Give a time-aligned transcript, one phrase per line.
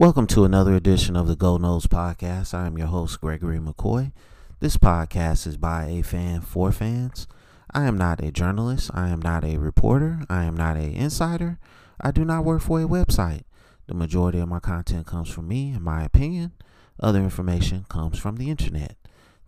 [0.00, 2.54] Welcome to another edition of the Go Noles Podcast.
[2.54, 4.12] I am your host, Gregory McCoy.
[4.58, 7.26] This podcast is by a fan for fans.
[7.74, 8.90] I am not a journalist.
[8.94, 10.22] I am not a reporter.
[10.30, 11.58] I am not a insider.
[12.00, 13.42] I do not work for a website.
[13.88, 16.52] The majority of my content comes from me and my opinion.
[16.98, 18.96] Other information comes from the internet.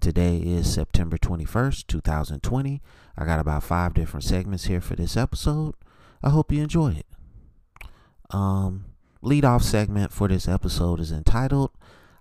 [0.00, 2.82] Today is September 21st, 2020.
[3.16, 5.76] I got about five different segments here for this episode.
[6.22, 7.06] I hope you enjoy it.
[8.28, 8.91] Um,
[9.22, 11.70] lead off segment for this episode is entitled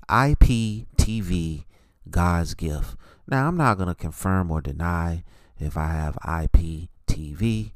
[0.07, 1.65] IPTV
[2.09, 2.95] God's Gift.
[3.27, 5.23] Now, I'm not going to confirm or deny
[5.59, 7.71] if I have IPTV.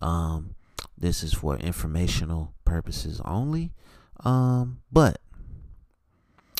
[0.00, 0.54] Um,
[0.96, 3.72] this is for informational purposes only.
[4.24, 5.20] Um, but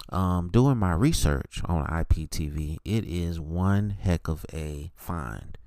[0.08, 5.58] um, doing my research on IPTV, it is one heck of a find.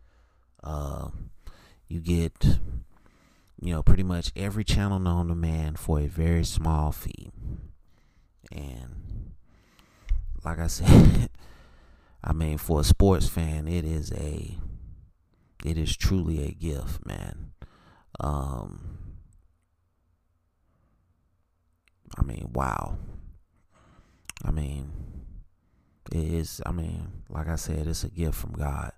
[0.64, 1.10] Uh,
[1.88, 2.60] you get,
[3.62, 7.32] you know, pretty much every channel known to man for a very small fee.
[8.52, 9.32] And
[10.44, 11.30] like I said,
[12.24, 14.58] I mean, for a sports fan, it is a,
[15.66, 17.52] it is truly a gift, man.
[18.20, 19.00] Um,
[22.18, 22.98] I mean, wow.
[24.44, 24.92] I mean,
[26.12, 28.94] it is, I mean, like I said, it's a gift from God.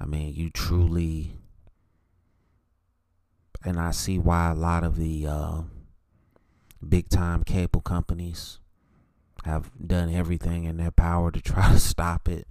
[0.00, 1.32] I mean, you truly,
[3.64, 5.62] and I see why a lot of the uh,
[6.86, 8.58] big time cable companies
[9.44, 12.46] have done everything in their power to try to stop it.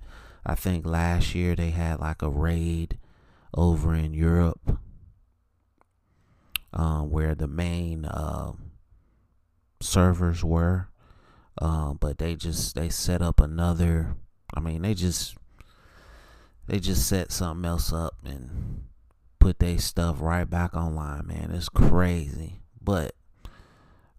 [0.45, 2.97] I think last year they had like a raid
[3.53, 4.79] over in Europe
[6.73, 8.53] uh, where the main uh,
[9.81, 10.89] servers were
[11.59, 14.15] um, but they just they set up another.
[14.53, 15.35] I mean, they just
[16.67, 18.83] they just set something else up and
[19.47, 21.25] put their stuff right back online.
[21.25, 22.59] Man, it's crazy.
[22.81, 23.15] But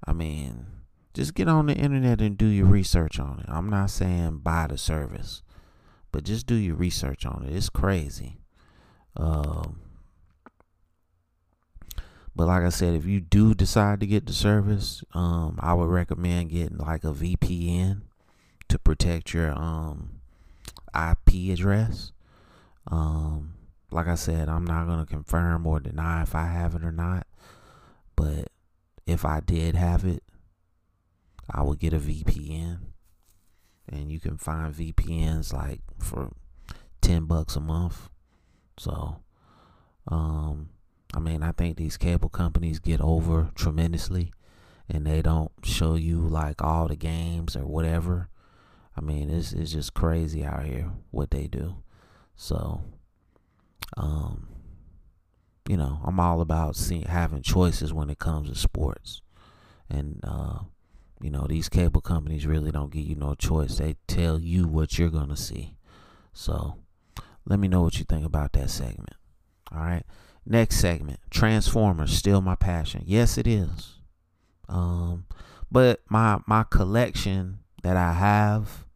[0.07, 0.65] I mean,
[1.12, 3.47] just get on the internet and do your research on it.
[3.47, 5.43] I'm not saying buy the service,
[6.12, 7.55] but just do your research on it.
[7.55, 8.39] It's crazy.
[9.19, 9.80] Um,
[12.35, 15.91] but like I said, if you do decide to get the service, um, I would
[15.91, 18.01] recommend getting like a VPN
[18.69, 20.20] to protect your um,
[20.95, 22.13] IP address.
[22.91, 23.58] Um,
[23.91, 27.27] like I said, I'm not gonna confirm or deny if I have it or not.
[28.17, 28.51] But
[29.07, 30.23] if I did have it,
[31.51, 32.79] I would get a VPN.
[33.91, 36.33] And you can find VPNs like for
[37.01, 38.11] ten bucks a month.
[38.77, 39.21] So
[40.09, 40.70] um
[41.15, 44.33] I mean, I think these cable companies get over tremendously
[44.89, 48.29] and they don't show you like all the games or whatever.
[48.97, 51.77] I mean, it's it's just crazy out here what they do.
[52.37, 52.83] So,
[53.97, 54.49] um,
[55.69, 59.21] you know, I'm all about seeing having choices when it comes to sports,
[59.91, 60.61] and uh,
[61.21, 63.77] you know, these cable companies really don't give you no choice.
[63.77, 65.77] They tell you what you're gonna see.
[66.33, 66.77] So,
[67.45, 69.15] let me know what you think about that segment.
[69.73, 70.05] All right.
[70.47, 73.03] Next segment, Transformers, still my passion.
[73.05, 73.97] Yes, it is.
[74.69, 75.27] Um,
[75.70, 78.87] but my my collection that I have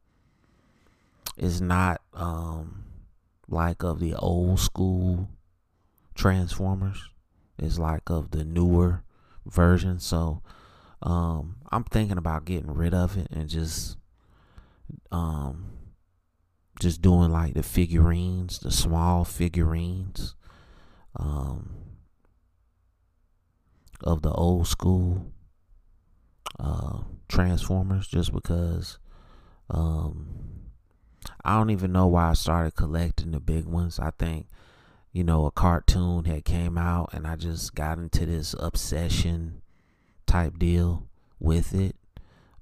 [1.36, 2.84] is not um
[3.48, 5.28] like of the old school
[6.14, 7.08] Transformers.
[7.58, 9.02] It's like of the newer
[9.46, 9.98] version.
[9.98, 10.42] So
[11.02, 13.96] um I'm thinking about getting rid of it and just
[15.10, 15.72] um
[16.80, 20.34] just doing like the figurines, the small figurines
[21.16, 21.70] um,
[24.00, 25.32] of the old school
[26.58, 26.98] uh,
[27.28, 28.98] Transformers just because
[29.70, 30.61] um,
[31.44, 33.98] I don't even know why I started collecting the big ones.
[33.98, 34.46] I think
[35.12, 39.62] you know a cartoon had came out and I just got into this obsession
[40.26, 41.06] type deal
[41.38, 41.96] with it.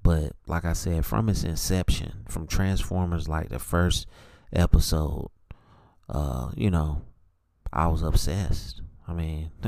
[0.02, 4.06] But like I said, from its inception, from Transformers, like the first
[4.52, 5.28] episode,
[6.08, 7.02] uh, you know,
[7.72, 8.80] I was obsessed.
[9.06, 9.50] I mean,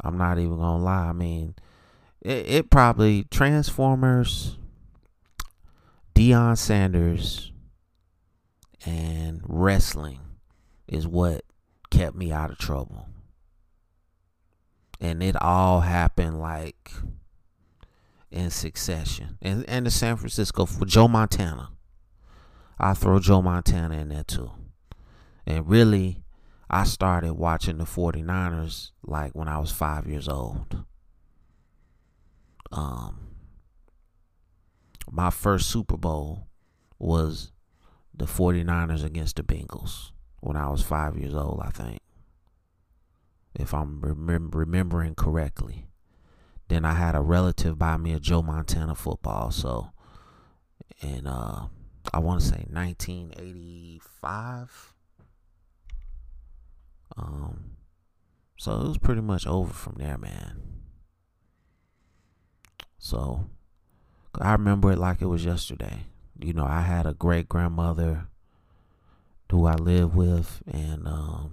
[0.00, 1.08] I'm not even gonna lie.
[1.08, 1.54] I mean,
[2.20, 4.56] it, it probably Transformers,
[6.14, 7.51] Deion Sanders,
[8.84, 10.20] and wrestling
[10.88, 11.44] is what
[11.90, 13.06] kept me out of trouble.
[15.00, 16.90] And it all happened like
[18.30, 19.38] in succession.
[19.42, 21.70] And and the San Francisco for Joe Montana.
[22.78, 24.50] I throw Joe Montana in there too.
[25.46, 26.22] And really
[26.70, 30.84] I started watching the 49ers like when I was five years old.
[32.70, 33.32] Um,
[35.10, 36.46] my first Super Bowl
[36.98, 37.52] was
[38.14, 40.10] the 49ers against the Bengals
[40.40, 42.00] when I was five years old, I think.
[43.54, 45.86] If I'm remem- remembering correctly.
[46.68, 49.50] then I had a relative buy me a Joe Montana football.
[49.50, 49.90] So,
[51.02, 51.66] and uh,
[52.14, 54.94] I want to say 1985.
[57.16, 57.72] Um,
[58.56, 60.62] so it was pretty much over from there, man.
[62.98, 63.50] So
[64.40, 66.04] I remember it like it was yesterday.
[66.38, 68.26] You know, I had a great grandmother
[69.50, 71.50] who I lived with, and um,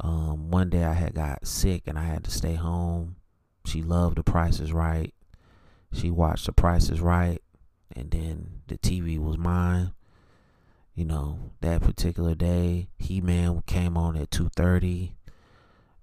[0.00, 3.14] um, one day I had got sick and I had to stay home.
[3.64, 5.14] She loved The Price is Right.
[5.92, 7.40] She watched The Price is Right,
[7.94, 9.92] and then the TV was mine.
[10.96, 15.14] You know, that particular day, He Man came on at two thirty.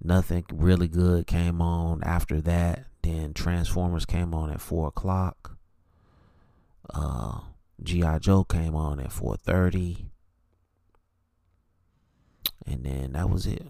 [0.01, 2.85] Nothing really good came on after that.
[3.03, 5.50] Then Transformers came on at four o'clock.
[7.83, 10.05] GI Joe came on at four thirty,
[12.65, 13.67] and then that was it.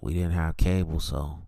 [0.00, 1.42] We didn't have cable, so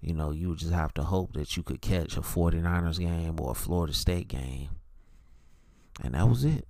[0.00, 3.52] you know you just have to hope that you could catch a 49ers game or
[3.52, 4.68] a Florida State game,
[6.02, 6.66] and that was it.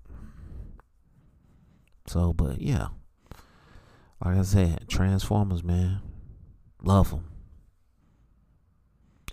[2.06, 2.88] So, but yeah,
[4.24, 6.00] like I said, Transformers, man,
[6.82, 7.28] love them.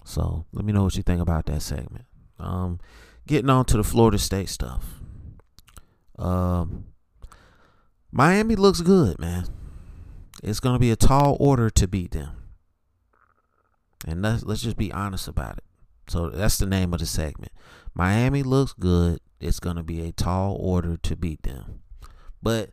[0.04, 2.06] So let me know what you think about that segment.
[2.40, 2.80] Um,
[3.28, 4.99] getting on to the Florida State stuff.
[6.20, 6.86] Um,
[8.12, 9.46] Miami looks good, man.
[10.44, 12.32] It's going to be a tall order to beat them.
[14.08, 15.64] And let's, let's just be honest about it.
[16.08, 17.52] So that's the name of the segment.
[17.94, 19.20] Miami looks good.
[19.40, 21.82] It's going to be a tall order to beat them.
[22.42, 22.72] But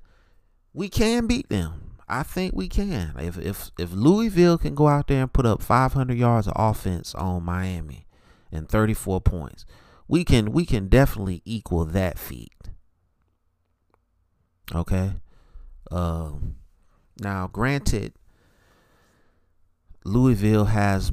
[0.73, 1.97] we can beat them.
[2.09, 3.15] I think we can.
[3.19, 7.15] If if if Louisville can go out there and put up 500 yards of offense
[7.17, 8.07] on Miami
[8.53, 9.67] and 34 points,
[10.07, 12.53] we can we can definitely equal that feat.
[14.75, 15.13] Okay.
[15.91, 16.57] Um.
[17.19, 18.13] Now, granted,
[20.05, 21.11] Louisville has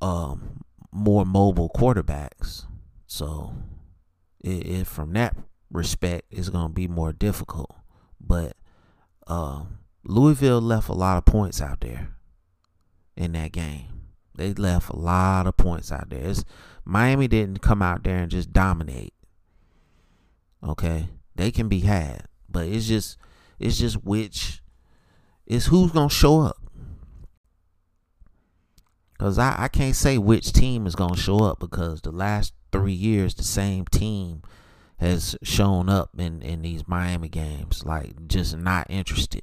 [0.00, 0.62] um
[0.92, 2.64] more mobile quarterbacks,
[3.06, 3.54] so
[4.42, 5.36] it, it from that
[5.70, 7.74] respect is going to be more difficult.
[8.20, 8.56] But
[9.26, 12.10] um Louisville left a lot of points out there
[13.16, 13.86] in that game.
[14.36, 16.28] They left a lot of points out there.
[16.28, 16.44] It's,
[16.84, 19.14] Miami didn't come out there and just dominate.
[20.62, 23.18] Okay, they can be had, but it's just
[23.58, 24.62] it's just which
[25.46, 26.58] it's who's gonna show up.
[29.18, 32.92] Cause I, I can't say which team is gonna show up because the last three
[32.92, 34.42] years the same team
[34.98, 39.42] has shown up in, in these Miami games, like just not interested.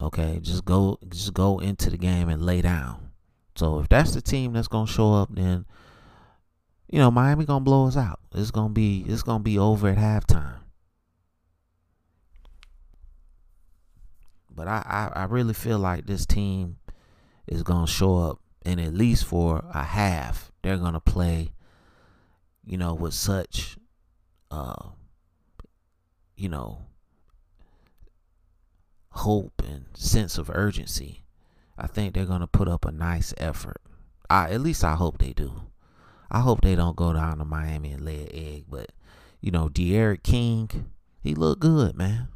[0.00, 3.10] Okay, just go just go into the game and lay down.
[3.56, 5.66] So if that's the team that's gonna show up, then
[6.88, 8.20] you know Miami gonna blow us out.
[8.34, 10.59] It's gonna be it's gonna be over at halftime.
[14.60, 16.76] But I, I, I really feel like this team
[17.46, 21.52] is gonna show up and at least for a half, they're gonna play,
[22.62, 23.78] you know, with such
[24.50, 24.90] uh
[26.36, 26.82] you know
[29.12, 31.24] hope and sense of urgency,
[31.78, 33.80] I think they're going to put up a nice effort.
[34.28, 35.62] I at least I hope they do.
[36.30, 38.92] I hope they don't go down to Miami and lay an egg, but
[39.40, 40.90] you know, D'Eriq King,
[41.22, 42.28] he looked good, man.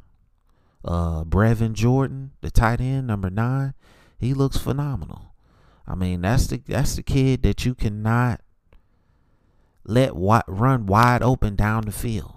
[0.85, 3.73] Uh, Brevin Jordan, the tight end, number nine,
[4.19, 5.33] he looks phenomenal.
[5.87, 8.41] I mean, that's the that's the kid that you cannot
[9.83, 12.33] let wi- run wide open down the field.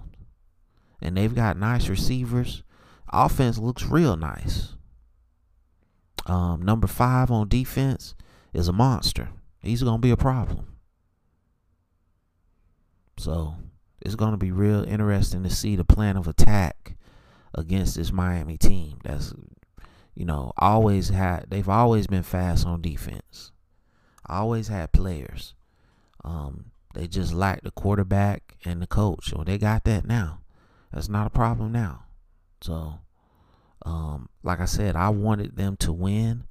[1.01, 2.63] And they've got nice receivers
[3.11, 4.75] offense looks real nice.
[6.25, 8.13] Um, number five on defense
[8.53, 9.29] is a monster.
[9.61, 10.77] He's gonna be a problem.
[13.17, 13.55] So
[14.01, 16.95] it's gonna be real interesting to see the plan of attack
[17.53, 18.99] against this Miami team.
[19.03, 19.33] That's
[20.15, 23.51] you know always had they've always been fast on defense.
[24.27, 25.55] Always had players.
[26.23, 29.33] Um, they just lack the quarterback and the coach.
[29.33, 30.41] Well, they got that now.
[30.91, 32.05] That's not a problem now.
[32.61, 32.99] So,
[33.85, 36.43] um, like I said, I wanted them to win,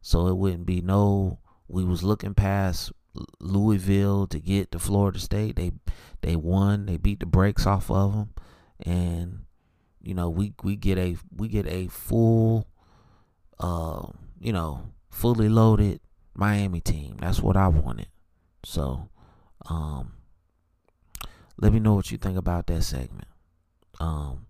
[0.00, 1.38] so it wouldn't be no.
[1.68, 2.92] We was looking past
[3.40, 5.56] Louisville to get to Florida State.
[5.56, 5.72] They
[6.20, 6.86] they won.
[6.86, 8.34] They beat the brakes off of them,
[8.80, 9.40] and
[10.02, 12.66] you know we we get a we get a full,
[13.58, 14.06] uh,
[14.40, 16.00] you know, fully loaded
[16.34, 17.16] Miami team.
[17.20, 18.08] That's what I wanted.
[18.64, 19.08] So,
[19.68, 20.14] um,
[21.60, 23.28] let me know what you think about that segment.
[24.00, 24.46] Um,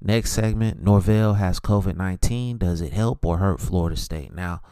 [0.00, 2.58] Next segment Norvell has COVID 19.
[2.58, 4.32] Does it help or hurt Florida State?
[4.32, 4.62] Now,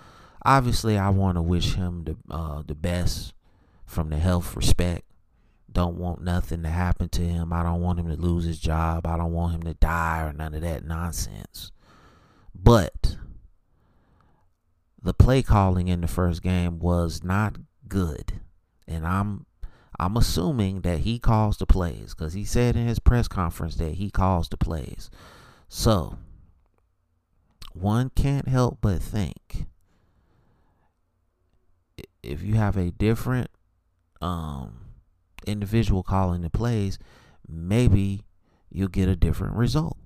[0.44, 3.34] obviously, I want to wish him the, uh, the best
[3.84, 5.02] from the health respect.
[5.76, 7.52] Don't want nothing to happen to him.
[7.52, 9.06] I don't want him to lose his job.
[9.06, 11.70] I don't want him to die or none of that nonsense.
[12.54, 13.18] But
[15.02, 18.40] the play calling in the first game was not good.
[18.88, 19.44] And I'm
[20.00, 23.96] I'm assuming that he calls the plays because he said in his press conference that
[23.96, 25.10] he calls the plays.
[25.68, 26.16] So
[27.74, 29.66] one can't help but think
[32.22, 33.50] if you have a different
[34.22, 34.85] um,
[35.46, 36.98] individual calling the plays,
[37.48, 38.24] maybe
[38.70, 39.96] you'll get a different result.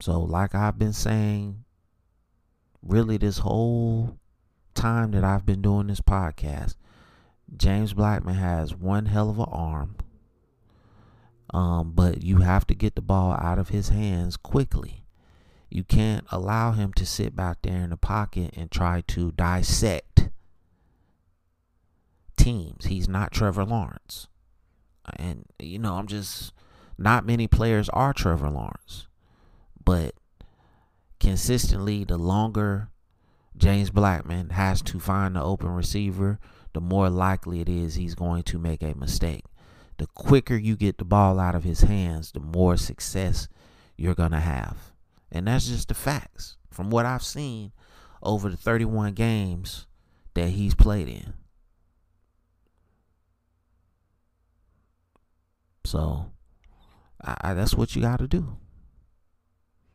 [0.00, 1.64] So, like I've been saying,
[2.82, 4.18] really, this whole
[4.74, 6.74] time that I've been doing this podcast,
[7.56, 9.96] James Blackman has one hell of an arm.
[11.54, 15.04] Um, but you have to get the ball out of his hands quickly.
[15.70, 20.30] You can't allow him to sit back there in the pocket and try to dissect
[22.36, 22.86] teams.
[22.86, 24.28] He's not Trevor Lawrence.
[25.16, 26.52] And, you know, I'm just,
[26.98, 29.06] not many players are Trevor Lawrence.
[29.84, 30.14] But
[31.18, 32.88] consistently, the longer
[33.56, 36.38] James Blackman has to find the open receiver,
[36.72, 39.44] the more likely it is he's going to make a mistake.
[39.98, 43.48] The quicker you get the ball out of his hands, the more success
[43.96, 44.92] you're going to have.
[45.30, 47.72] And that's just the facts from what I've seen
[48.22, 49.86] over the 31 games
[50.34, 51.34] that he's played in.
[55.84, 56.30] So
[57.22, 58.56] I, I, that's what you got to do.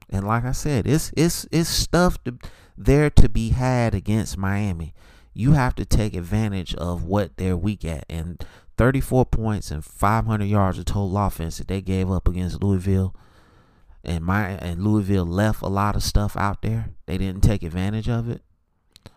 [0.09, 2.37] And like I said, it's it's it's stuff to,
[2.77, 4.93] there to be had against Miami.
[5.33, 8.05] You have to take advantage of what they're weak at.
[8.09, 8.43] And
[8.77, 13.13] 34 points and 500 yards of total offense that they gave up against Louisville.
[14.03, 16.91] And my and Louisville left a lot of stuff out there.
[17.05, 18.41] They didn't take advantage of it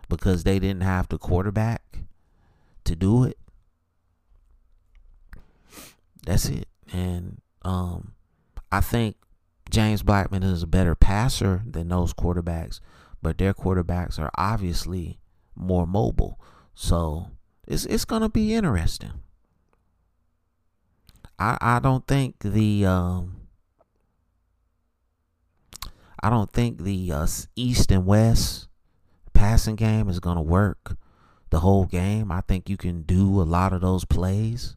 [0.09, 1.99] because they didn't have the quarterback
[2.83, 3.37] to do it.
[6.25, 6.67] That's it.
[6.93, 8.13] And um,
[8.71, 9.15] I think
[9.69, 12.79] James Blackman is a better passer than those quarterbacks,
[13.21, 15.19] but their quarterbacks are obviously
[15.55, 16.39] more mobile.
[16.73, 17.31] So
[17.67, 19.13] it's it's gonna be interesting.
[21.39, 23.47] I I don't think the um,
[26.21, 28.67] I don't think the uh, East and West
[29.33, 30.97] passing game is gonna work
[31.49, 32.31] the whole game.
[32.31, 34.75] I think you can do a lot of those plays,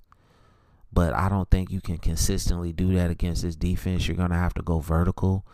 [0.94, 4.06] but I don't think you can consistently do that against this defense.
[4.06, 5.46] You're gonna have to go vertical.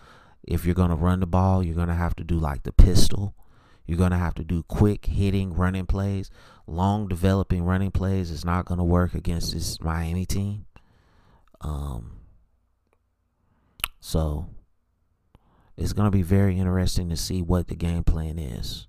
[0.44, 3.34] If you're gonna run the ball, you're gonna have to do like the pistol.
[3.86, 6.30] You're gonna have to do quick hitting running plays.
[6.66, 10.66] Long developing running plays is not gonna work against this Miami team.
[11.60, 12.20] Um,
[14.00, 14.46] so
[15.76, 18.86] it's going to be very interesting to see what the game plan is.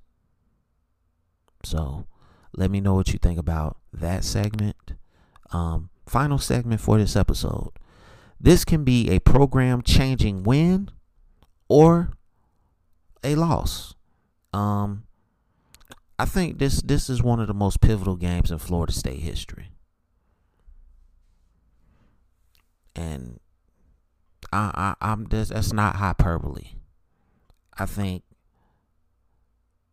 [1.63, 2.07] So
[2.55, 4.93] let me know what you think about that segment.
[5.51, 7.71] Um, final segment for this episode.
[8.39, 10.89] This can be a program changing win
[11.67, 12.13] or
[13.23, 13.93] a loss.
[14.53, 15.03] Um,
[16.17, 19.71] I think this this is one of the most pivotal games in Florida State history.
[22.95, 23.39] and
[24.51, 26.75] I, I I'm this that's not hyperbole.
[27.77, 28.23] I think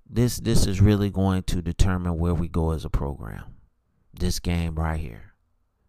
[0.08, 3.44] this this is really going to determine where we go as a program.
[4.12, 5.27] This game right here.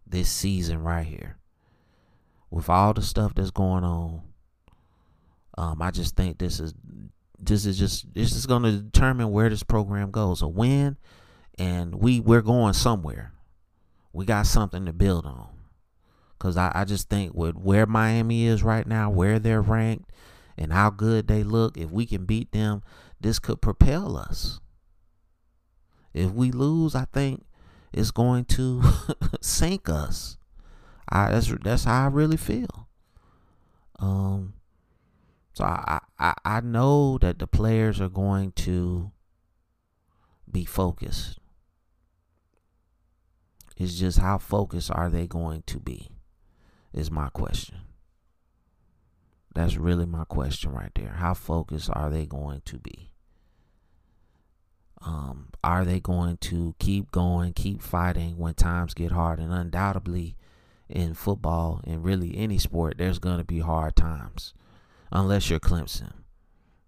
[0.09, 1.37] This season right here.
[2.49, 4.23] With all the stuff that's going on,
[5.57, 6.73] um, I just think this is
[7.37, 10.41] this is just this is going to determine where this program goes.
[10.41, 10.97] A win,
[11.59, 13.33] and we we're going somewhere.
[14.11, 15.49] We got something to build on.
[16.39, 20.09] Cause I, I just think with where Miami is right now, where they're ranked,
[20.57, 22.81] and how good they look, if we can beat them,
[23.19, 24.59] this could propel us.
[26.13, 27.45] If we lose, I think
[27.91, 28.81] it's going to
[29.59, 30.37] sink us.
[31.07, 32.87] I that's that's how I really feel.
[33.99, 34.53] Um
[35.53, 39.11] so I, I I know that the players are going to
[40.49, 41.37] be focused.
[43.77, 46.09] It's just how focused are they going to be?
[46.93, 47.77] is my question.
[49.53, 51.15] That's really my question right there.
[51.17, 53.11] How focused are they going to be?
[55.01, 59.39] Um, are they going to keep going, keep fighting when times get hard?
[59.39, 60.35] And undoubtedly,
[60.89, 64.53] in football and really any sport, there's going to be hard times,
[65.11, 66.13] unless you're Clemson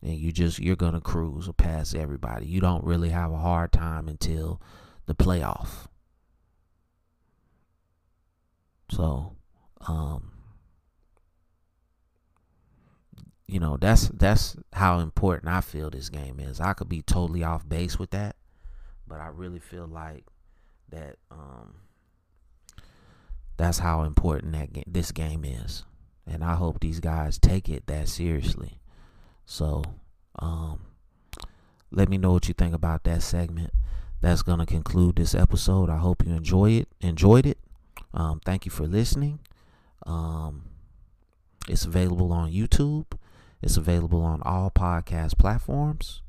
[0.01, 2.47] and you just you're going to cruise or pass everybody.
[2.47, 4.61] You don't really have a hard time until
[5.05, 5.87] the playoff.
[8.89, 9.35] So
[9.87, 10.31] um,
[13.51, 16.59] you know, that's that's how important I feel this game is.
[16.61, 18.35] I could be totally off base with that,
[19.07, 20.25] but I really feel like
[20.89, 21.75] that um,
[23.57, 25.83] that's how important that ga- this game is,
[26.25, 28.79] and I hope these guys take it that seriously.
[29.45, 29.83] So
[30.39, 30.79] Um,
[31.91, 33.71] let me know what you think about that segment.
[34.21, 35.89] That's gonna conclude this episode.
[35.89, 36.87] I hope you enjoy it.
[37.01, 37.57] Enjoyed it.
[38.13, 39.39] Um, thank you for listening.
[40.05, 40.63] Um,
[41.67, 43.05] it's available on YouTube.
[43.61, 46.21] It's available on all podcast platforms.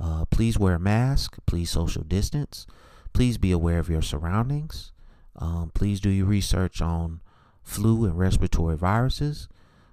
[0.00, 1.36] Uh, please wear a mask.
[1.46, 2.66] Please social distance.
[3.12, 4.92] Please be aware of your surroundings.
[5.36, 7.20] Um, please do your research on
[7.62, 9.48] flu and respiratory viruses.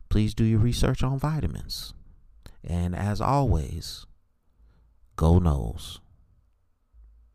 [0.10, 1.94] Please do your research on vitamins.
[2.64, 4.06] And as always,
[5.16, 6.00] go Noles.